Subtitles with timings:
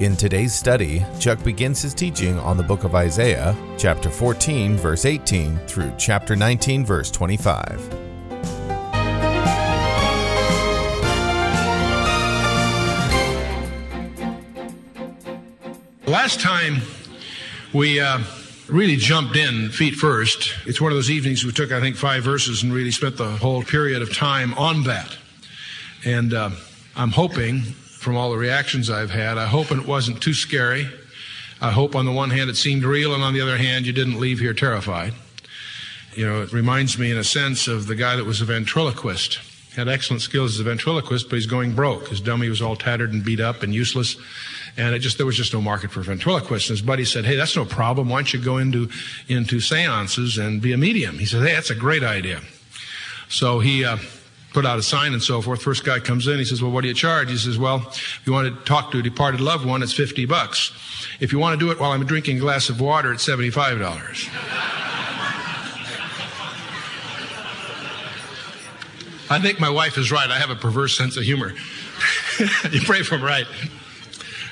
[0.00, 5.04] In today's study, Chuck begins his teaching on the book of Isaiah, chapter 14, verse
[5.04, 7.86] 18, through chapter 19, verse 25.
[16.06, 16.78] Last time
[17.74, 18.20] we uh,
[18.70, 20.54] really jumped in feet first.
[20.64, 23.32] It's one of those evenings we took, I think, five verses and really spent the
[23.32, 25.14] whole period of time on that.
[26.06, 26.48] And uh,
[26.96, 27.64] I'm hoping,
[28.00, 30.88] from all the reactions I've had, I hope it wasn't too scary.
[31.60, 33.92] I hope, on the one hand, it seemed real, and on the other hand, you
[33.92, 35.12] didn't leave here terrified.
[36.14, 39.38] You know, it reminds me, in a sense, of the guy that was a ventriloquist.
[39.76, 42.08] Had excellent skills as a ventriloquist, but he's going broke.
[42.08, 44.16] His dummy was all tattered and beat up and useless
[44.76, 46.70] and it just there was just no market for ventriloquists.
[46.70, 48.08] And his buddy said, "Hey, that's no problem.
[48.08, 48.88] Why don't you go into
[49.28, 52.40] into seances and be a medium?" He said, "Hey, that's a great idea."
[53.28, 53.84] So he.
[53.84, 53.98] Uh,
[54.52, 55.62] put out a sign and so forth.
[55.62, 57.30] First guy comes in, he says, Well, what do you charge?
[57.30, 60.26] He says, Well, if you want to talk to a departed loved one, it's 50
[60.26, 60.72] bucks.
[61.20, 64.28] If you want to do it while I'm drinking a glass of water, it's $75.
[69.32, 70.28] I think my wife is right.
[70.28, 71.52] I have a perverse sense of humor.
[72.72, 73.46] you pray for him right.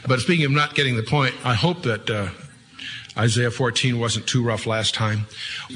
[0.06, 2.28] But speaking of not getting the point, I hope that uh,
[3.18, 5.26] Isaiah 14 wasn't too rough last time.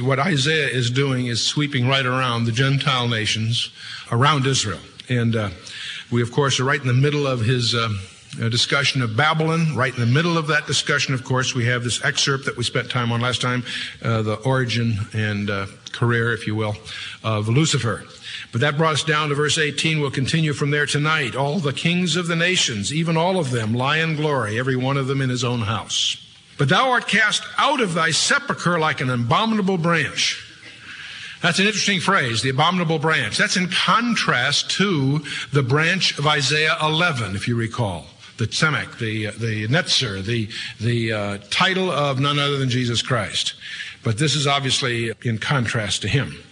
[0.00, 3.70] What Isaiah is doing is sweeping right around the Gentile nations
[4.12, 4.78] around Israel.
[5.08, 5.50] And uh,
[6.10, 7.74] we, of course, are right in the middle of his.
[7.74, 7.90] Uh,
[8.48, 9.76] discussion of Babylon.
[9.76, 12.64] Right in the middle of that discussion, of course, we have this excerpt that we
[12.64, 13.62] spent time on last time,
[14.02, 16.74] uh, the origin and uh, career, if you will,
[17.22, 18.04] of Lucifer.
[18.50, 20.00] But that brought us down to verse 18.
[20.00, 21.36] We'll continue from there tonight.
[21.36, 24.96] All the kings of the nations, even all of them, lie in glory, every one
[24.96, 26.16] of them in his own house.
[26.58, 30.48] But thou art cast out of thy sepulchre like an abominable branch.
[31.42, 33.36] That's an interesting phrase, the abominable branch.
[33.36, 38.06] That's in contrast to the branch of Isaiah 11, if you recall.
[38.36, 40.48] The Tzemach, the, the Netzer, the,
[40.80, 43.54] the uh, title of none other than Jesus Christ.
[44.04, 46.42] But this is obviously in contrast to him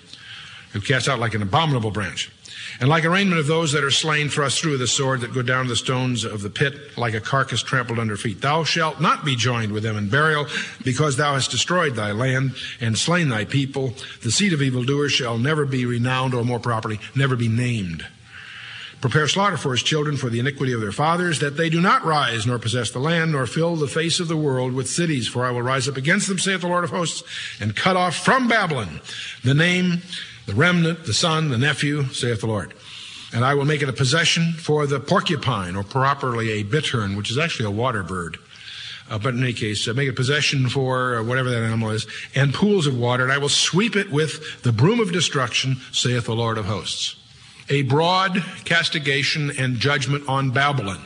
[0.72, 2.30] who cast out like an abominable branch.
[2.78, 5.64] And like arraignment of those that are slain thrust through the sword that go down
[5.64, 8.40] to the stones of the pit, like a carcass trampled under feet.
[8.40, 10.46] Thou shalt not be joined with them in burial,
[10.84, 13.94] because thou hast destroyed thy land and slain thy people.
[14.22, 18.06] The seed of evildoers shall never be renowned, or more properly, never be named.
[19.00, 22.04] Prepare slaughter for his children for the iniquity of their fathers, that they do not
[22.04, 25.26] rise nor possess the land, nor fill the face of the world with cities.
[25.26, 27.22] For I will rise up against them, saith the Lord of hosts,
[27.60, 29.00] and cut off from Babylon
[29.42, 30.02] the name
[30.50, 32.74] the remnant, the son, the nephew, saith the Lord.
[33.32, 37.30] And I will make it a possession for the porcupine, or properly a bittern, which
[37.30, 38.38] is actually a water bird.
[39.08, 42.06] Uh, but in any case, uh, make a possession for uh, whatever that animal is,
[42.34, 46.26] and pools of water, and I will sweep it with the broom of destruction, saith
[46.26, 47.16] the Lord of hosts.
[47.68, 51.00] A broad castigation and judgment on Babylon.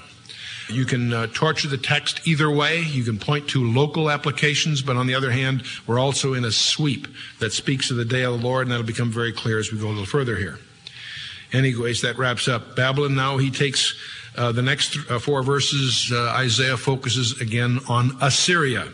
[0.68, 2.80] You can uh, torture the text either way.
[2.80, 6.50] You can point to local applications, but on the other hand, we're also in a
[6.50, 7.06] sweep
[7.40, 9.78] that speaks of the day of the Lord, and that'll become very clear as we
[9.78, 10.58] go a little further here.
[11.52, 13.14] Anyways, that wraps up Babylon.
[13.14, 13.94] Now he takes
[14.36, 16.10] uh, the next th- uh, four verses.
[16.12, 18.88] Uh, Isaiah focuses again on Assyria.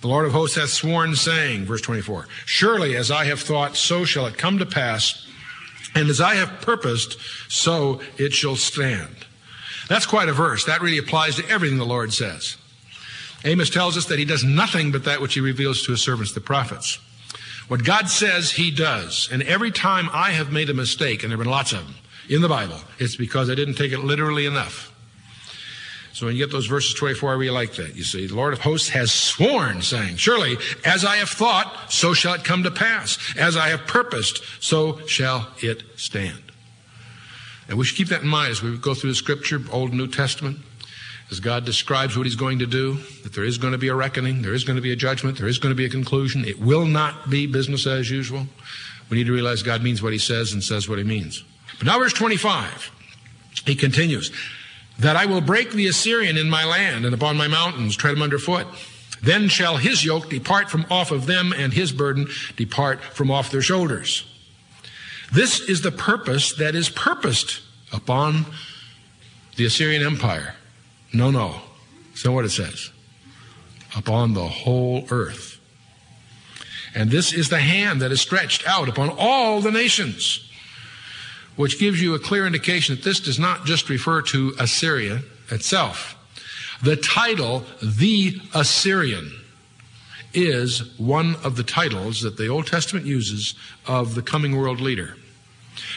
[0.00, 4.04] The Lord of hosts hath sworn, saying, verse 24, Surely as I have thought, so
[4.04, 5.26] shall it come to pass,
[5.94, 7.18] and as I have purposed,
[7.50, 9.26] so it shall stand.
[9.88, 10.64] That's quite a verse.
[10.64, 12.56] That really applies to everything the Lord says.
[13.44, 16.32] Amos tells us that he does nothing but that which he reveals to his servants,
[16.32, 16.98] the prophets.
[17.68, 19.28] What God says, he does.
[19.30, 21.94] And every time I have made a mistake, and there have been lots of them
[22.28, 24.92] in the Bible, it's because I didn't take it literally enough.
[26.12, 27.94] So when you get those verses 24, I really like that.
[27.94, 32.12] You see, the Lord of hosts has sworn, saying, Surely, as I have thought, so
[32.12, 33.18] shall it come to pass.
[33.38, 36.42] As I have purposed, so shall it stand.
[37.68, 39.98] And we should keep that in mind as we go through the scripture, Old and
[39.98, 40.58] New Testament,
[41.30, 43.94] as God describes what he's going to do, that there is going to be a
[43.94, 46.44] reckoning, there is going to be a judgment, there is going to be a conclusion.
[46.44, 48.46] It will not be business as usual.
[49.10, 51.44] We need to realize God means what he says and says what he means.
[51.76, 52.90] But now verse 25,
[53.66, 54.32] he continues,
[54.98, 58.22] that I will break the Assyrian in my land and upon my mountains, tread him
[58.22, 58.66] underfoot.
[59.22, 63.50] Then shall his yoke depart from off of them and his burden depart from off
[63.50, 64.24] their shoulders.
[65.32, 67.60] This is the purpose that is purposed
[67.92, 68.46] upon
[69.56, 70.54] the Assyrian Empire.
[71.12, 71.60] No, no.
[72.14, 72.90] So what it says.
[73.96, 75.58] upon the whole earth.
[76.94, 80.48] And this is the hand that is stretched out upon all the nations,
[81.56, 86.16] which gives you a clear indication that this does not just refer to Assyria itself.
[86.82, 89.32] The title, the Assyrian,
[90.46, 93.54] is one of the titles that the Old Testament uses
[93.86, 95.16] of the coming world leader.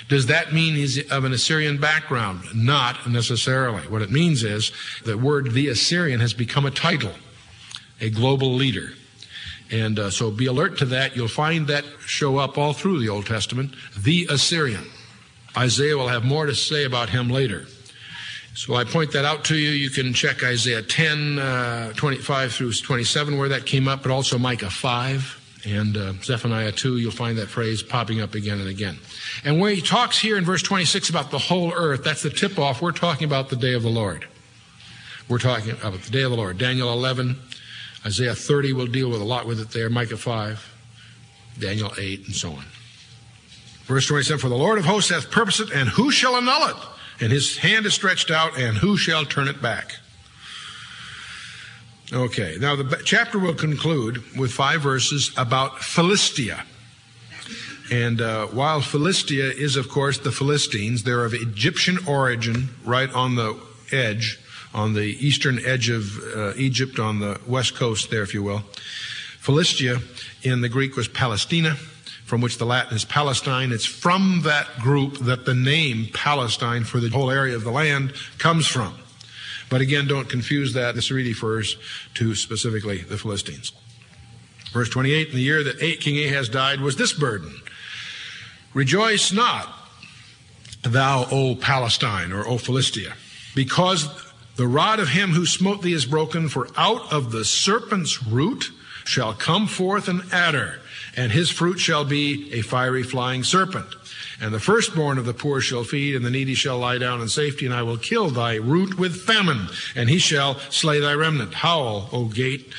[0.10, 2.44] Does that mean he's of an Assyrian background?
[2.54, 3.88] Not necessarily.
[3.88, 4.72] What it means is
[5.04, 7.14] the word the Assyrian has become a title,
[8.00, 8.94] a global leader.
[9.72, 11.16] And uh, so be alert to that.
[11.16, 13.74] You'll find that show up all through the Old Testament.
[13.98, 14.86] The Assyrian.
[15.58, 17.66] Isaiah will have more to say about him later.
[18.54, 19.70] So I point that out to you.
[19.70, 24.38] You can check Isaiah 10, uh, 25 through 27, where that came up, but also
[24.38, 26.98] Micah 5 and uh, Zephaniah 2.
[26.98, 29.00] You'll find that phrase popping up again and again.
[29.46, 32.60] And where he talks here in verse 26 about the whole earth, that's the tip
[32.60, 32.82] off.
[32.82, 34.28] We're talking about the day of the Lord.
[35.30, 36.58] We're talking about the day of the Lord.
[36.58, 37.38] Daniel 11,
[38.06, 40.76] Isaiah 30 we'll deal with a lot with it there, Micah 5,
[41.58, 42.66] Daniel 8, and so on.
[43.86, 46.76] Verse 27 For the Lord of hosts hath purposed it, and who shall annul it?
[47.22, 49.98] And his hand is stretched out, and who shall turn it back?
[52.12, 56.66] Okay, now the chapter will conclude with five verses about Philistia.
[57.90, 63.36] And uh, while Philistia is, of course, the Philistines, they're of Egyptian origin, right on
[63.36, 63.58] the
[63.92, 64.40] edge,
[64.74, 68.60] on the eastern edge of uh, Egypt, on the west coast there, if you will.
[69.40, 70.00] Philistia
[70.44, 71.76] in the Greek was Palestina
[72.32, 73.74] from which the Latin is Palestine.
[73.74, 78.14] It's from that group that the name Palestine for the whole area of the land
[78.38, 78.96] comes from.
[79.70, 80.96] But again, don't confuse that.
[80.96, 81.76] This really refers
[82.14, 83.74] to specifically the Philistines.
[84.72, 87.54] Verse 28 In the year that King Ahaz died was this burden
[88.74, 89.68] Rejoice not,
[90.84, 93.16] thou, O Palestine, or O Philistia,
[93.56, 94.08] because
[94.56, 98.72] the rod of him who smote thee is broken, for out of the serpent's root
[99.04, 100.81] shall come forth an adder
[101.16, 103.88] and his fruit shall be a fiery flying serpent.
[104.40, 107.28] And the firstborn of the poor shall feed, and the needy shall lie down in
[107.28, 111.54] safety, and I will kill thy root with famine, and he shall slay thy remnant.
[111.54, 112.74] Howl, O gate.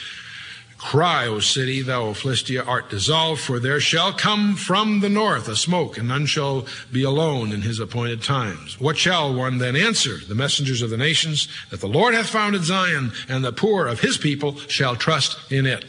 [0.77, 5.47] Cry, O city, thou, O Philistia, art dissolved, for there shall come from the north
[5.47, 8.81] a smoke, and none shall be alone in his appointed times.
[8.81, 10.17] What shall one then answer?
[10.27, 14.01] The messengers of the nations, that the Lord hath founded Zion, and the poor of
[14.01, 15.85] his people shall trust in it.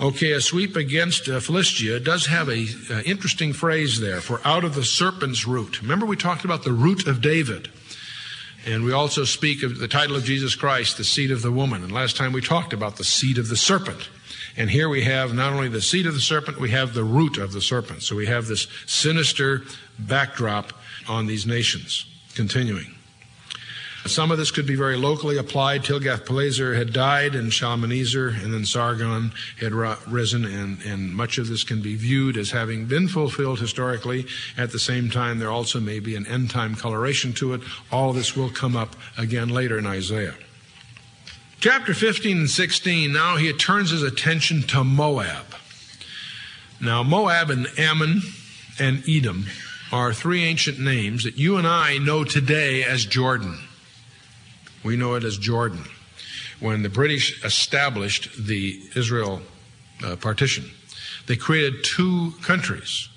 [0.00, 4.64] Okay, a sweep against uh, Philistia does have a uh, interesting phrase there for out
[4.64, 5.80] of the serpent's root.
[5.80, 7.70] Remember we talked about the root of David.
[8.66, 11.82] And we also speak of the title of Jesus Christ, the seed of the woman.
[11.82, 14.08] And last time we talked about the seed of the serpent.
[14.56, 17.36] And here we have not only the seed of the serpent, we have the root
[17.36, 18.02] of the serpent.
[18.02, 19.62] So we have this sinister
[19.98, 20.72] backdrop
[21.06, 22.06] on these nations.
[22.34, 22.93] Continuing.
[24.06, 25.82] Some of this could be very locally applied.
[25.82, 31.64] Tiglath-Pileser had died, and Shalmaneser, and then Sargon had risen, and, and much of this
[31.64, 34.26] can be viewed as having been fulfilled historically.
[34.58, 37.62] At the same time, there also may be an end time coloration to it.
[37.90, 40.34] All this will come up again later in Isaiah.
[41.60, 45.46] Chapter 15 and 16, now he turns his attention to Moab.
[46.78, 48.20] Now, Moab and Ammon
[48.78, 49.46] and Edom
[49.90, 53.60] are three ancient names that you and I know today as Jordan.
[54.84, 55.84] We know it as Jordan.
[56.60, 59.40] When the British established the Israel
[60.04, 60.70] uh, partition,
[61.26, 63.08] they created two countries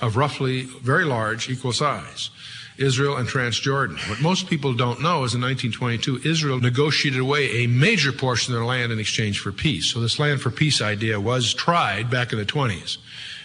[0.00, 2.30] of roughly very large, equal size.
[2.78, 3.98] Israel and Transjordan.
[4.08, 8.58] What most people don't know is in 1922, Israel negotiated away a major portion of
[8.58, 9.86] their land in exchange for peace.
[9.86, 12.96] So this land for peace idea was tried back in the 20s,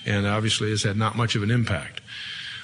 [0.05, 1.99] and obviously has had not much of an impact.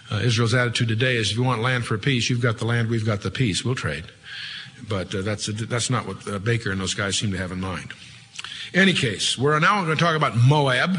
[0.09, 2.89] Uh, Israel's attitude today is if you want land for peace, you've got the land,
[2.89, 4.05] we've got the peace, we'll trade.
[4.87, 7.59] But uh, that's, that's not what uh, Baker and those guys seem to have in
[7.59, 7.93] mind.
[8.73, 10.97] Any case, we're now going to talk about Moab.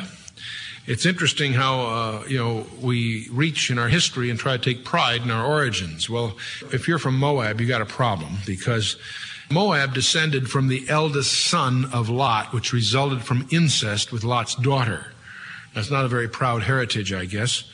[0.86, 4.84] It's interesting how, uh, you know, we reach in our history and try to take
[4.84, 6.10] pride in our origins.
[6.10, 6.36] Well,
[6.72, 8.96] if you're from Moab, you got a problem because
[9.50, 15.12] Moab descended from the eldest son of Lot, which resulted from incest with Lot's daughter.
[15.74, 17.64] That's not a very proud heritage, I guess.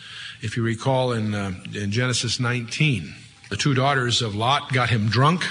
[0.40, 3.14] If you recall in, uh, in Genesis 19,
[3.48, 5.44] the two daughters of Lot got him drunk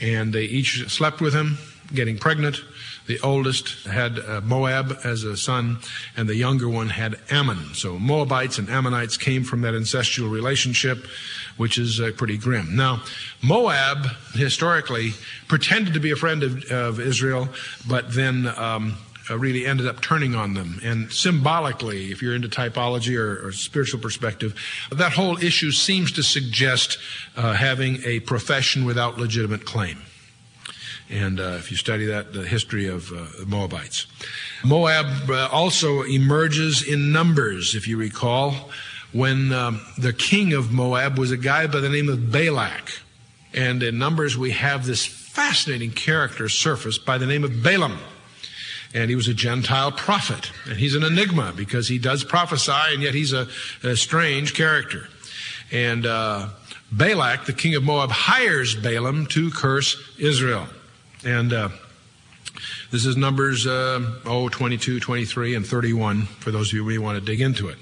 [0.00, 1.58] and they each slept with him,
[1.94, 2.62] getting pregnant.
[3.06, 5.78] The oldest had uh, Moab as a son,
[6.14, 7.74] and the younger one had Ammon.
[7.74, 11.06] So Moabites and Ammonites came from that incestual relationship,
[11.56, 12.76] which is uh, pretty grim.
[12.76, 13.02] Now,
[13.42, 15.14] Moab historically
[15.48, 17.48] pretended to be a friend of, of Israel,
[17.88, 18.98] but then um,
[19.30, 20.80] uh, really ended up turning on them.
[20.82, 24.54] And symbolically, if you're into typology or, or spiritual perspective,
[24.90, 26.98] that whole issue seems to suggest
[27.36, 29.98] uh, having a profession without legitimate claim.
[31.10, 34.06] And uh, if you study that, the history of uh, Moabites.
[34.64, 38.70] Moab uh, also emerges in Numbers, if you recall,
[39.12, 43.00] when um, the king of Moab was a guy by the name of Balak.
[43.54, 47.98] And in Numbers, we have this fascinating character surface by the name of Balaam.
[48.94, 50.50] And he was a Gentile prophet.
[50.66, 53.46] And he's an enigma because he does prophesy, and yet he's a,
[53.82, 55.08] a strange character.
[55.70, 56.48] And uh,
[56.90, 60.66] Balak, the king of Moab, hires Balaam to curse Israel.
[61.24, 61.68] And uh,
[62.90, 67.18] this is Numbers uh, oh, 22, 23, and 31 for those of you who want
[67.18, 67.76] to dig into it.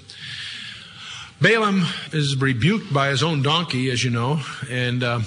[1.39, 5.19] Balaam is rebuked by his own donkey, as you know, and uh,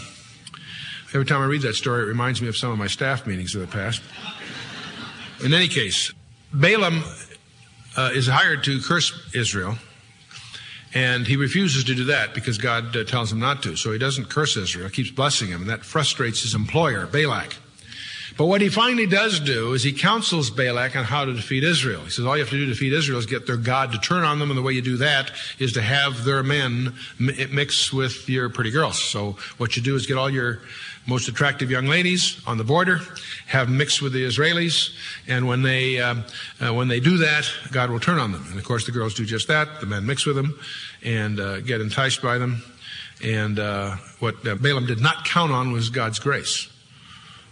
[1.15, 3.55] every time I read that story, it reminds me of some of my staff meetings
[3.55, 4.03] of the past.
[5.43, 6.13] In any case,
[6.53, 7.03] Balaam
[7.97, 9.77] uh, is hired to curse Israel,
[10.93, 13.77] and he refuses to do that because God uh, tells him not to.
[13.77, 17.57] So he doesn't curse Israel, keeps blessing him, and that frustrates his employer, Balak.
[18.37, 22.03] But what he finally does do is he counsels Balak on how to defeat Israel.
[22.03, 23.99] He says, all you have to do to defeat Israel is get their God to
[23.99, 27.93] turn on them, and the way you do that is to have their men mix
[27.93, 28.99] with your pretty girls.
[28.99, 30.61] So what you do is get all your
[31.11, 33.01] most attractive young ladies on the border,
[33.47, 34.95] have mixed with the Israelis,
[35.27, 36.15] and when they uh,
[36.61, 38.47] uh, when they do that, God will turn on them.
[38.49, 39.81] And of course, the girls do just that.
[39.81, 40.59] The men mix with them
[41.03, 42.63] and uh, get enticed by them.
[43.23, 46.69] And uh, what uh, Balaam did not count on was God's grace.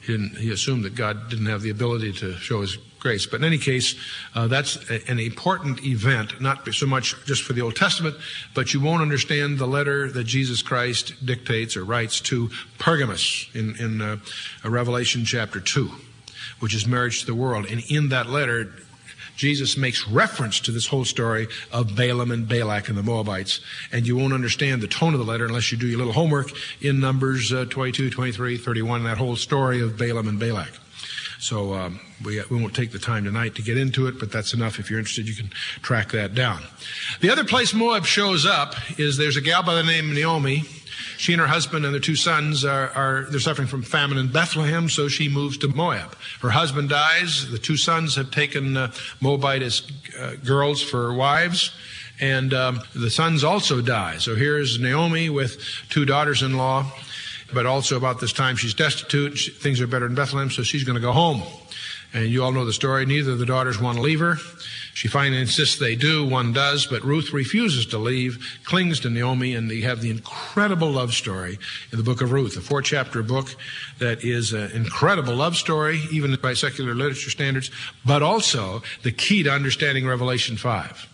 [0.07, 3.27] He, he assumed that God didn't have the ability to show his grace.
[3.27, 3.95] But in any case,
[4.35, 8.17] uh, that's a, an important event, not so much just for the Old Testament,
[8.55, 13.77] but you won't understand the letter that Jesus Christ dictates or writes to Pergamos in,
[13.77, 14.17] in uh,
[14.65, 15.91] Revelation chapter 2,
[16.61, 17.67] which is marriage to the world.
[17.71, 18.73] And in that letter,
[19.37, 23.61] Jesus makes reference to this whole story of Balaam and Balak and the Moabites.
[23.93, 26.51] And you won't understand the tone of the letter unless you do your little homework
[26.81, 30.73] in Numbers uh, 22, 23, 31, that whole story of Balaam and Balak.
[31.39, 34.53] So um, we, we won't take the time tonight to get into it, but that's
[34.55, 34.79] enough.
[34.79, 35.51] If you're interested, you can
[35.83, 36.63] track that down.
[37.21, 40.65] The other place Moab shows up is there's a gal by the name of Naomi
[41.19, 44.29] she and her husband and their two sons are, are they're suffering from famine in
[44.29, 46.17] Bethlehem, so she moves to Moab.
[46.41, 47.51] Her husband dies.
[47.51, 49.63] The two sons have taken uh, Moabite
[50.19, 51.73] uh, girls for wives.
[52.21, 54.19] And um, the sons also die.
[54.19, 56.93] So here's Naomi with two daughters in law.
[57.53, 59.39] But also about this time, she's destitute.
[59.39, 61.43] She, things are better in Bethlehem, so she's going to go home.
[62.13, 63.05] And you all know the story.
[63.05, 64.37] Neither of the daughters want to leave her.
[64.95, 69.55] She finally insists they do, one does, but Ruth refuses to leave, clings to Naomi,
[69.55, 71.59] and you have the incredible love story
[71.93, 73.55] in the book of Ruth, a four chapter book
[74.01, 77.71] that is an incredible love story, even by secular literature standards,
[78.05, 81.07] but also the key to understanding Revelation 5.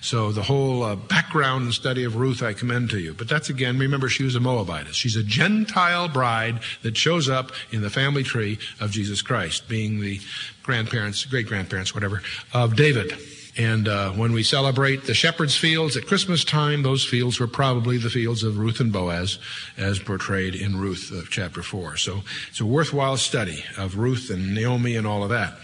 [0.00, 3.14] So the whole uh, background and study of Ruth I commend to you.
[3.14, 4.94] But that's again, remember she was a Moabitess.
[4.94, 10.00] She's a Gentile bride that shows up in the family tree of Jesus Christ, being
[10.00, 10.20] the
[10.62, 13.12] grandparents, great grandparents, whatever, of David.
[13.58, 17.98] And uh, when we celebrate the shepherd's fields at Christmas time, those fields were probably
[17.98, 19.40] the fields of Ruth and Boaz,
[19.76, 21.96] as portrayed in Ruth uh, chapter 4.
[21.96, 25.58] So it's a worthwhile study of Ruth and Naomi and all of that.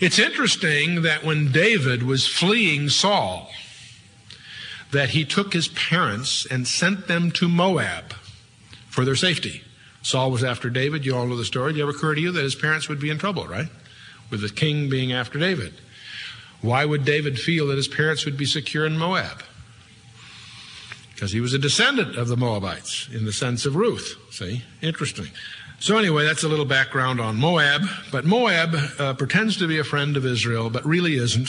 [0.00, 3.50] It's interesting that when David was fleeing Saul,
[4.92, 8.14] that he took his parents and sent them to Moab
[8.88, 9.62] for their safety.
[10.02, 11.04] Saul was after David.
[11.04, 11.74] You all know the story.
[11.74, 13.68] Did it ever occur to you that his parents would be in trouble, right?
[14.30, 15.74] With the king being after David.
[16.62, 19.42] Why would David feel that his parents would be secure in Moab?
[21.14, 24.16] Because he was a descendant of the Moabites in the sense of Ruth.
[24.30, 24.62] See?
[24.80, 25.28] Interesting.
[25.82, 27.86] So, anyway, that's a little background on Moab.
[28.12, 31.48] But Moab uh, pretends to be a friend of Israel, but really isn't,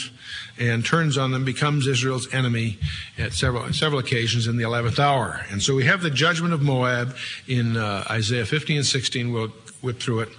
[0.58, 2.78] and turns on them, becomes Israel's enemy
[3.18, 5.44] at several, several occasions in the 11th hour.
[5.50, 7.14] And so we have the judgment of Moab
[7.46, 9.34] in uh, Isaiah 15 and 16.
[9.34, 9.48] We'll
[9.82, 10.30] whip through it.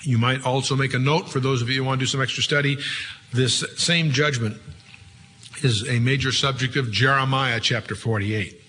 [0.00, 2.22] You might also make a note for those of you who want to do some
[2.22, 2.78] extra study.
[3.34, 4.56] This same judgment
[5.62, 8.63] is a major subject of Jeremiah chapter 48.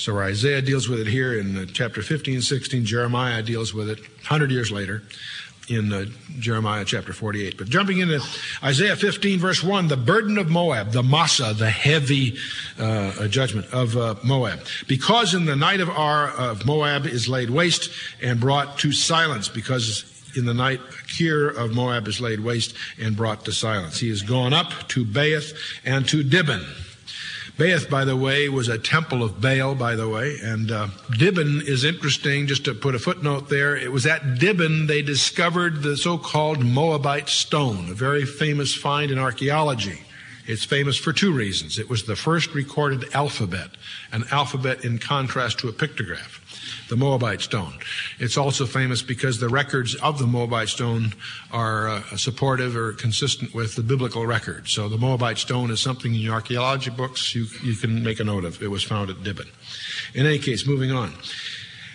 [0.00, 2.86] So Isaiah deals with it here in uh, chapter 15, 16.
[2.86, 5.02] Jeremiah deals with it 100 years later
[5.68, 6.06] in uh,
[6.38, 7.58] Jeremiah chapter 48.
[7.58, 8.18] But jumping into
[8.64, 12.38] Isaiah 15, verse 1, the burden of Moab, the Massa, the heavy
[12.78, 14.60] uh, judgment of uh, Moab.
[14.88, 17.90] Because in the night of Ar of Moab is laid waste
[18.22, 20.80] and brought to silence, because in the night
[21.14, 24.00] Kir of Moab is laid waste and brought to silence.
[24.00, 25.54] He has gone up to Baalath
[25.84, 26.64] and to Dibon.
[27.60, 31.60] Baalath, by the way, was a temple of Baal, by the way, and uh, Dibon
[31.60, 32.46] is interesting.
[32.46, 37.28] Just to put a footnote there, it was at Dibon they discovered the so-called Moabite
[37.28, 40.00] stone, a very famous find in archaeology.
[40.46, 41.78] It's famous for two reasons.
[41.78, 43.72] It was the first recorded alphabet,
[44.10, 46.39] an alphabet in contrast to a pictograph.
[46.90, 47.72] The Moabite stone.
[48.18, 51.14] It's also famous because the records of the Moabite stone
[51.50, 54.68] are uh, supportive or consistent with the biblical record.
[54.68, 58.24] So the Moabite stone is something in your archaeology books you, you can make a
[58.24, 58.62] note of.
[58.62, 59.48] It was found at Dibon.
[60.14, 61.14] In any case, moving on.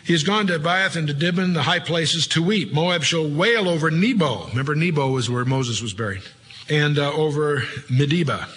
[0.06, 2.74] He has gone to Bath and to Dibon, the high places, to weep.
[2.74, 4.48] Moab shall wail over Nebo.
[4.48, 6.24] Remember, Nebo was where Moses was buried.
[6.70, 8.48] And uh, over Medeba.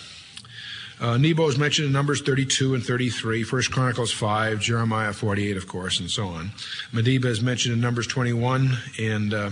[1.01, 5.69] Uh, Nebo is mentioned in Numbers 32 and 33, 1 Chronicles 5, Jeremiah 48, of
[5.69, 6.51] course, and so on.
[6.93, 9.51] Medeba is mentioned in Numbers 21 and uh,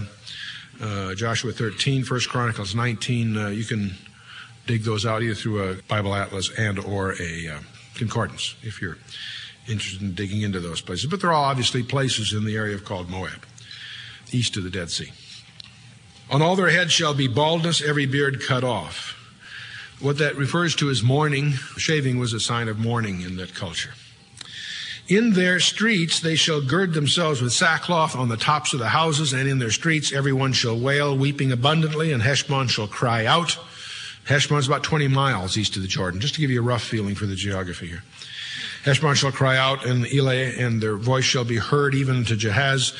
[0.81, 3.37] uh, Joshua 13, 1 Chronicles 19.
[3.37, 3.95] Uh, you can
[4.67, 7.59] dig those out either through a Bible atlas and or a uh,
[7.95, 8.99] concordance if you're
[9.69, 11.07] interested in digging into those places.
[11.07, 13.47] But they're all obviously places in the area called Moab,
[14.33, 15.12] east of the Dead Sea.
[16.29, 19.15] On all their heads shall be baldness, every beard cut off.
[20.00, 23.95] What that refers to is mourning, shaving was a sign of mourning in that culture.
[25.09, 29.33] In their streets they shall gird themselves with sackcloth on the tops of the houses,
[29.33, 33.57] and in their streets everyone shall wail, weeping abundantly, and Heshbon shall cry out.
[34.25, 36.83] Heshbon is about 20 miles east of the Jordan, just to give you a rough
[36.83, 38.03] feeling for the geography here.
[38.85, 42.93] Heshbon shall cry out, and Elah, and their voice shall be heard even to Jahaz.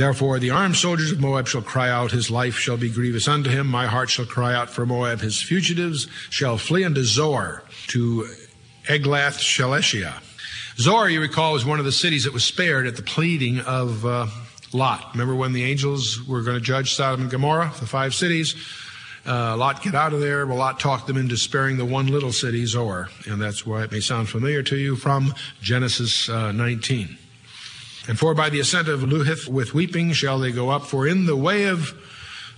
[0.00, 3.50] Therefore, the armed soldiers of Moab shall cry out, his life shall be grievous unto
[3.50, 3.66] him.
[3.66, 5.20] My heart shall cry out for Moab.
[5.20, 8.26] His fugitives shall flee unto Zoar, to
[8.84, 10.22] Eglath Shalishah.
[10.78, 14.06] Zoar, you recall, was one of the cities that was spared at the pleading of
[14.06, 14.28] uh,
[14.72, 15.10] Lot.
[15.12, 18.54] Remember when the angels were going to judge Sodom and Gomorrah, the five cities?
[19.26, 20.46] Uh, Lot, get out of there.
[20.46, 23.10] Well, Lot talked them into sparing the one little city, Zoar.
[23.26, 27.18] And that's why it may sound familiar to you from Genesis uh, 19.
[28.10, 31.26] And for by the ascent of Luhith with weeping shall they go up, for in
[31.26, 31.96] the way of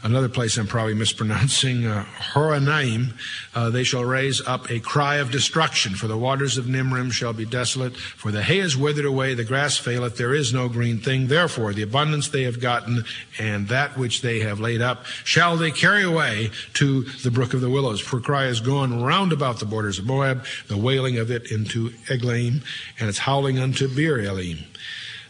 [0.02, 3.12] another place I'm probably mispronouncing, uh, Horonaim,
[3.54, 7.34] uh, they shall raise up a cry of destruction, for the waters of Nimrim shall
[7.34, 10.96] be desolate, for the hay is withered away, the grass faileth, there is no green
[10.96, 11.26] thing.
[11.26, 13.04] Therefore, the abundance they have gotten,
[13.38, 17.60] and that which they have laid up, shall they carry away to the brook of
[17.60, 18.00] the willows.
[18.00, 21.90] For cry is gone round about the borders of Moab, the wailing of it into
[22.08, 22.62] Eglaim,
[22.98, 24.60] and its howling unto Beer Elim.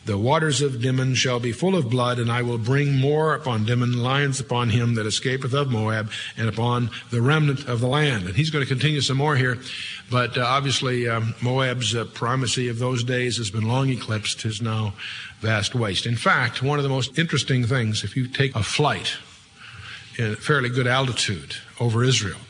[0.04, 3.66] The waters of Dimon shall be full of blood, and I will bring more upon
[3.66, 8.26] Dimon, lions upon him that escapeth of Moab, and upon the remnant of the land.
[8.26, 9.58] And he's going to continue some more here,
[10.10, 14.60] but uh, obviously um, Moab's uh, primacy of those days has been long eclipsed, is
[14.60, 14.94] now
[15.40, 16.04] vast waste.
[16.04, 19.18] In fact, one of the most interesting things, if you take a flight
[20.18, 22.40] in fairly good altitude over Israel,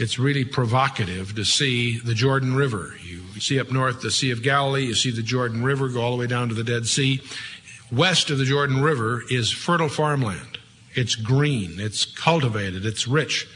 [0.00, 2.94] it's really provocative to see the Jordan River.
[3.04, 6.12] You see up north the Sea of Galilee, you see the Jordan River go all
[6.12, 7.20] the way down to the Dead Sea.
[7.92, 10.58] West of the Jordan River is fertile farmland.
[10.94, 13.46] It's green, it's cultivated, it's rich.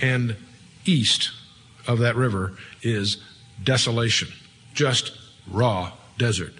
[0.00, 0.36] And
[0.84, 1.30] east
[1.86, 3.18] of that river is
[3.62, 4.28] desolation,
[4.74, 5.12] just
[5.46, 6.54] raw desert.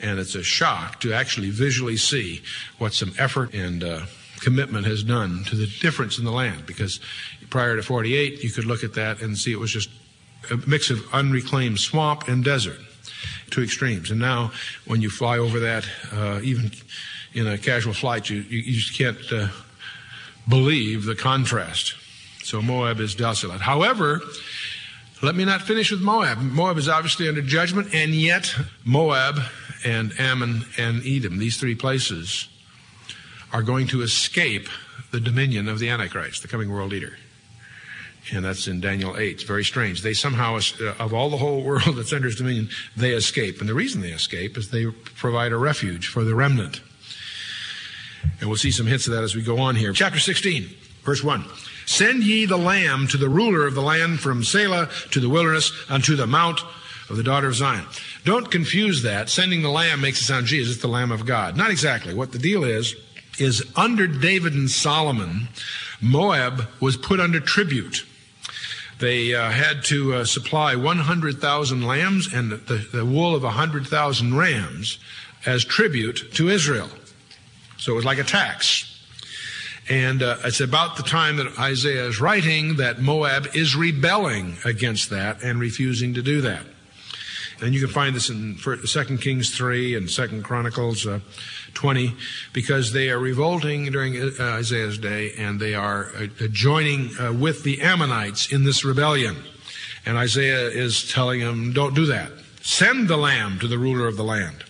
[0.00, 2.42] And it's a shock to actually visually see
[2.78, 4.00] what some effort and uh,
[4.40, 7.00] commitment has done to the difference in the land because
[7.50, 9.90] prior to 48, you could look at that and see it was just
[10.50, 12.78] a mix of unreclaimed swamp and desert,
[13.50, 14.10] two extremes.
[14.10, 14.52] And now,
[14.86, 16.70] when you fly over that, uh, even
[17.34, 19.48] in a casual flight, you, you, you just can't uh,
[20.48, 21.94] believe the contrast.
[22.42, 23.60] So Moab is desolate.
[23.60, 24.20] However,
[25.22, 26.38] let me not finish with Moab.
[26.38, 29.38] Moab is obviously under judgment, and yet Moab
[29.84, 32.48] and Ammon and Edom, these three places,
[33.52, 34.68] are going to escape
[35.10, 37.16] the dominion of the Antichrist, the coming world leader
[38.32, 39.32] and that's in Daniel 8.
[39.32, 40.02] It's very strange.
[40.02, 43.60] They somehow, uh, of all the whole world that's under his dominion, they escape.
[43.60, 46.80] And the reason they escape is they provide a refuge for the remnant.
[48.40, 49.92] And we'll see some hints of that as we go on here.
[49.92, 50.68] Chapter 16,
[51.02, 51.44] verse 1.
[51.86, 55.72] Send ye the lamb to the ruler of the land from Selah to the wilderness
[55.88, 56.60] unto the mount
[57.08, 57.84] of the daughter of Zion.
[58.24, 59.28] Don't confuse that.
[59.28, 61.56] Sending the lamb makes it sound, Jesus, the lamb of God.
[61.56, 62.14] Not exactly.
[62.14, 62.94] What the deal is,
[63.40, 65.48] is under David and Solomon,
[66.00, 68.06] Moab was put under tribute.
[68.98, 74.98] They uh, had to uh, supply 100,000 lambs and the, the wool of 100,000 rams
[75.46, 76.90] as tribute to Israel.
[77.78, 78.86] So it was like a tax.
[79.88, 85.10] And uh, it's about the time that Isaiah is writing that Moab is rebelling against
[85.10, 86.64] that and refusing to do that.
[87.62, 91.20] And you can find this in Second Kings 3 and Second Chronicles uh,
[91.74, 92.14] 20,
[92.52, 97.62] because they are revolting during uh, Isaiah's day and they are uh, joining uh, with
[97.62, 99.36] the Ammonites in this rebellion.
[100.06, 102.32] And Isaiah is telling them, don't do that.
[102.62, 104.64] Send the lamb to the ruler of the land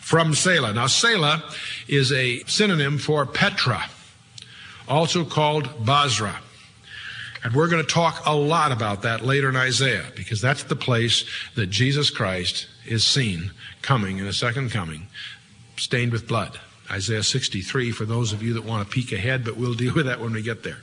[0.00, 0.74] from Selah.
[0.74, 1.42] Now, Selah
[1.88, 3.84] is a synonym for Petra,
[4.86, 6.40] also called Bozrah.
[7.42, 10.76] And we're going to talk a lot about that later in Isaiah because that's the
[10.76, 11.24] place
[11.56, 13.50] that Jesus Christ is seen
[13.82, 15.08] coming in a second coming,
[15.76, 16.58] stained with blood.
[16.90, 20.06] Isaiah 63 for those of you that want to peek ahead, but we'll deal with
[20.06, 20.78] that when we get there.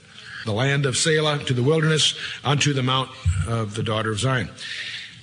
[0.45, 3.09] The land of Selah to the wilderness unto the mount
[3.47, 4.49] of the daughter of Zion.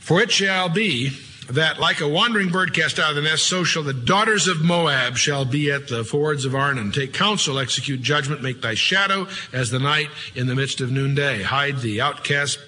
[0.00, 1.10] For it shall be
[1.50, 4.62] that like a wandering bird cast out of the nest, so shall the daughters of
[4.62, 6.92] Moab shall be at the fords of Arnon.
[6.92, 11.42] Take counsel, execute judgment, make thy shadow as the night in the midst of noonday.
[11.42, 12.58] Hide the outcast,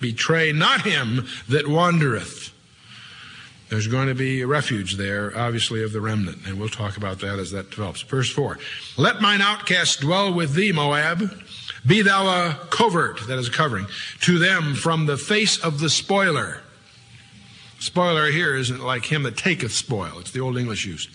[0.00, 2.50] betray not him that wandereth.
[3.72, 7.20] There's going to be a refuge there, obviously, of the remnant, and we'll talk about
[7.20, 8.02] that as that develops.
[8.02, 8.58] Verse 4
[8.98, 11.42] Let mine outcast dwell with thee, Moab.
[11.86, 13.86] Be thou a covert, that is a covering,
[14.20, 16.60] to them from the face of the spoiler.
[17.78, 20.18] Spoiler here isn't like him that taketh spoil.
[20.18, 21.06] It's the Old English use.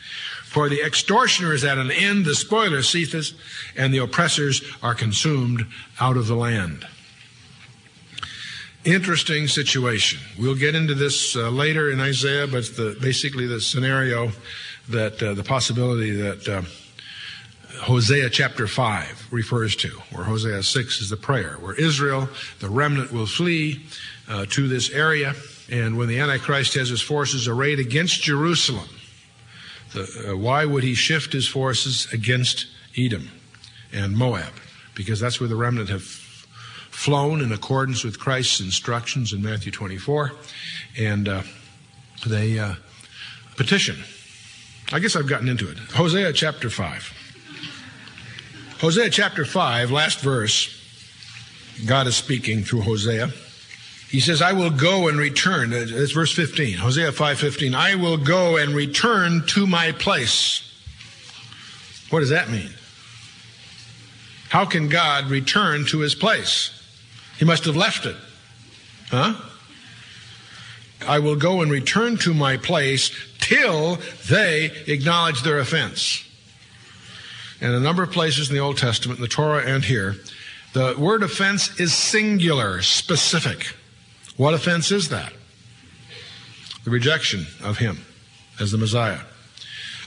[0.43, 3.33] For the extortioner is at an end, the spoiler ceaseth,
[3.75, 5.67] and the oppressors are consumed
[5.99, 6.87] out of the land.
[8.87, 10.21] Interesting situation.
[10.39, 14.31] We'll get into this uh, later in Isaiah, but the, basically the scenario
[14.87, 16.61] that uh, the possibility that uh,
[17.81, 22.29] Hosea chapter 5 refers to, where Hosea 6 is the prayer, where Israel,
[22.61, 23.85] the remnant, will flee
[24.29, 25.35] uh, to this area
[25.69, 28.87] and when the Antichrist has his forces arrayed against Jerusalem,
[29.93, 33.31] the, uh, why would he shift his forces against Edom
[33.91, 34.53] and Moab?
[34.95, 36.26] Because that's where the remnant have
[36.97, 40.31] flown in accordance with Christ's instructions in Matthew 24.
[40.97, 41.43] And uh,
[42.25, 42.73] they uh,
[43.55, 43.97] petition.
[44.91, 45.77] I guess I've gotten into it.
[45.77, 47.13] Hosea chapter 5.
[48.79, 50.73] Hosea chapter 5, last verse,
[51.85, 53.29] God is speaking through Hosea.
[54.09, 55.69] He says, I will go and return.
[55.69, 56.79] That's verse 15.
[56.79, 57.75] Hosea 5:15.
[57.75, 60.63] I will go and return to my place.
[62.09, 62.71] What does that mean?
[64.49, 66.76] How can God return to his place?
[67.37, 68.15] He must have left it.
[69.09, 69.35] Huh?
[71.07, 76.23] I will go and return to my place till they acknowledge their offense.
[77.61, 80.15] And a number of places in the Old Testament, in the Torah and here,
[80.73, 83.73] the word offense is singular, specific.
[84.35, 85.33] What offense is that?
[86.83, 88.05] The rejection of him
[88.59, 89.19] as the Messiah.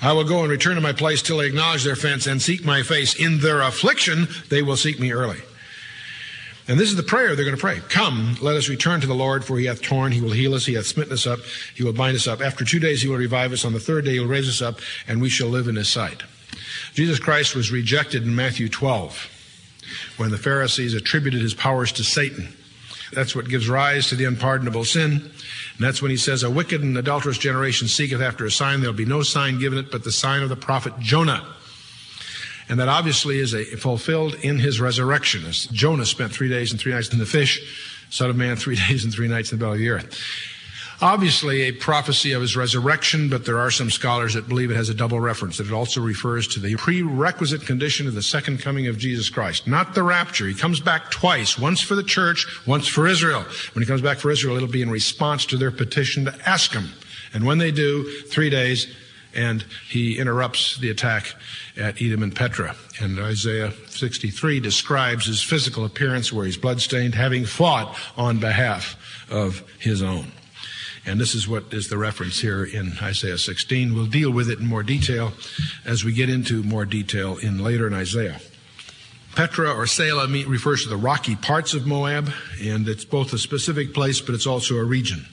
[0.02, 2.64] I will go and return to my place till they acknowledge their offense and seek
[2.64, 3.14] my face.
[3.14, 5.40] In their affliction, they will seek me early.
[6.70, 7.80] And this is the prayer they're going to pray.
[7.88, 10.66] Come, let us return to the Lord, for he hath torn, he will heal us,
[10.66, 11.40] he hath smitten us up,
[11.74, 12.40] he will bind us up.
[12.40, 14.62] After two days he will revive us, on the third day he will raise us
[14.62, 14.78] up,
[15.08, 16.22] and we shall live in his sight.
[16.94, 22.54] Jesus Christ was rejected in Matthew 12 when the Pharisees attributed his powers to Satan.
[23.12, 25.10] That's what gives rise to the unpardonable sin.
[25.10, 28.80] And that's when he says, A wicked and adulterous generation seeketh after a sign.
[28.80, 31.44] There'll be no sign given it but the sign of the prophet Jonah.
[32.70, 35.44] And that obviously is a, fulfilled in his resurrection.
[35.44, 37.60] As Jonah spent three days and three nights in the fish,
[38.08, 40.18] Son of Man, three days and three nights in the belly of the earth
[41.02, 44.88] obviously a prophecy of his resurrection, but there are some scholars that believe it has
[44.88, 48.86] a double reference, that it also refers to the prerequisite condition of the second coming
[48.86, 50.46] of Jesus Christ, not the rapture.
[50.46, 53.44] He comes back twice, once for the church, once for Israel.
[53.72, 56.72] When he comes back for Israel, it'll be in response to their petition to ask
[56.72, 56.90] him.
[57.32, 58.92] And when they do, three days,
[59.34, 61.34] and he interrupts the attack
[61.76, 62.74] at Edom and Petra.
[63.00, 68.96] And Isaiah 63 describes his physical appearance where he's bloodstained, having fought on behalf
[69.30, 70.32] of his own.
[71.06, 73.94] And this is what is the reference here in Isaiah 16.
[73.94, 75.32] We'll deal with it in more detail
[75.84, 78.40] as we get into more detail in later in Isaiah.
[79.34, 83.94] Petra or Selah refers to the rocky parts of Moab, and it's both a specific
[83.94, 85.24] place, but it's also a region.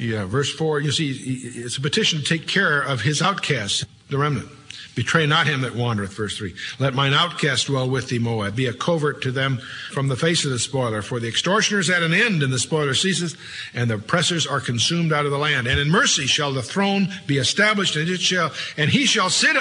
[0.00, 4.16] Yeah, verse 4, you see, it's a petition to take care of his outcasts, the
[4.16, 4.48] remnant.
[4.94, 6.54] Betray not him that wandereth, verse 3.
[6.78, 8.56] Let mine outcast dwell with thee, Moab.
[8.56, 9.58] Be a covert to them
[9.92, 11.02] from the face of the spoiler.
[11.02, 13.36] For the extortioner is at an end, and the spoiler ceaseth,
[13.74, 15.66] and the oppressors are consumed out of the land.
[15.66, 19.54] And in mercy shall the throne be established, and it shall, and he shall sit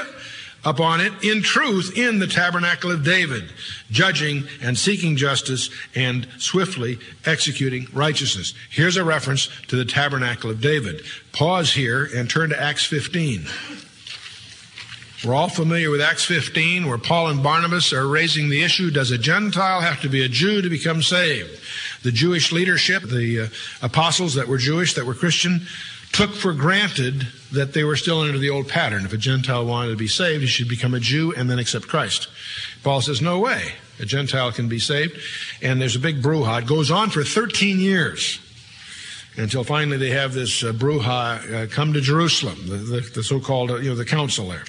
[0.65, 3.51] upon it in truth in the tabernacle of David,
[3.89, 8.53] judging and seeking justice and swiftly executing righteousness.
[8.69, 11.03] Here's a reference to the tabernacle of David.
[11.31, 13.45] Pause here and turn to Acts 15.
[15.25, 19.11] We're all familiar with Acts 15, where Paul and Barnabas are raising the issue Does
[19.11, 21.59] a Gentile have to be a Jew to become saved?
[22.03, 23.47] The Jewish leadership, the uh,
[23.81, 25.67] apostles that were Jewish, that were Christian,
[26.11, 29.05] took for granted that they were still under the old pattern.
[29.05, 31.87] If a Gentile wanted to be saved, he should become a Jew and then accept
[31.87, 32.27] Christ.
[32.83, 33.73] Paul says, No way.
[33.99, 35.19] A Gentile can be saved.
[35.61, 36.61] And there's a big brouhaha.
[36.61, 38.39] It goes on for 13 years
[39.37, 43.39] until finally they have this uh, brouhaha uh, come to Jerusalem, the, the, the so
[43.39, 44.63] called, uh, you know, the council there.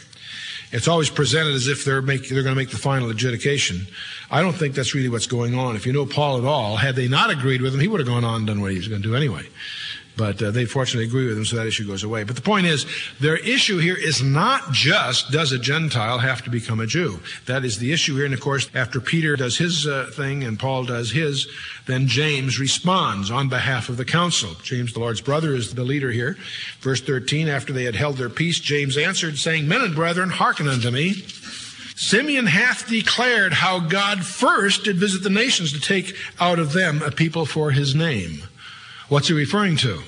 [0.72, 3.86] It's always presented as if they're, make, they're going to make the final adjudication.
[4.30, 5.74] I don't think that's really what's going on.
[5.74, 8.08] If you know Paul at all, had they not agreed with him, he would have
[8.08, 9.42] gone on and done what he was going to do anyway.
[10.16, 12.24] But uh, they fortunately agree with him, so that issue goes away.
[12.24, 12.84] But the point is,
[13.20, 17.20] their issue here is not just does a Gentile have to become a Jew?
[17.46, 18.24] That is the issue here.
[18.24, 21.48] And of course, after Peter does his uh, thing and Paul does his,
[21.86, 24.54] then James responds on behalf of the council.
[24.62, 26.36] James, the Lord's brother, is the leader here.
[26.80, 30.68] Verse 13, after they had held their peace, James answered, saying, Men and brethren, hearken
[30.68, 31.24] unto me.
[31.96, 37.02] Simeon hath declared how God first did visit the nations to take out of them
[37.02, 38.42] a people for his name.
[39.10, 40.00] What's he referring to?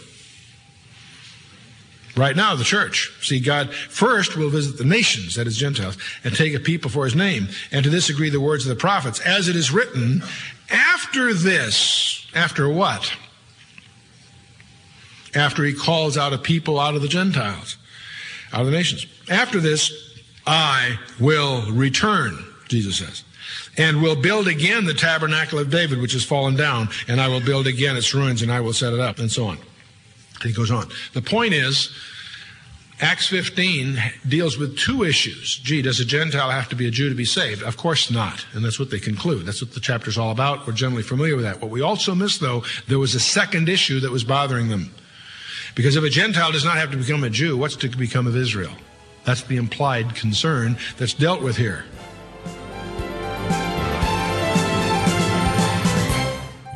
[2.16, 3.10] Right now, the church.
[3.22, 7.04] See, God first will visit the nations, that is Gentiles, and take a people for
[7.04, 7.48] his name.
[7.72, 9.18] And to this agree the words of the prophets.
[9.20, 10.22] As it is written,
[10.70, 13.12] after this, after what?
[15.34, 17.78] After he calls out a people out of the Gentiles,
[18.52, 19.06] out of the nations.
[19.28, 19.90] After this,
[20.46, 23.24] I will return, Jesus says
[23.76, 27.40] and will build again the tabernacle of David, which has fallen down, and I will
[27.40, 29.58] build again its ruins, and I will set it up, and so on.
[30.40, 30.88] And he goes on.
[31.14, 31.90] The point is,
[33.00, 35.58] Acts 15 deals with two issues.
[35.58, 37.62] Gee, does a Gentile have to be a Jew to be saved?
[37.64, 38.46] Of course not.
[38.52, 39.44] And that's what they conclude.
[39.44, 40.66] That's what the chapter's all about.
[40.66, 41.60] We're generally familiar with that.
[41.60, 44.94] What we also miss, though, there was a second issue that was bothering them.
[45.74, 48.36] Because if a Gentile does not have to become a Jew, what's to become of
[48.36, 48.72] Israel?
[49.24, 51.84] That's the implied concern that's dealt with here.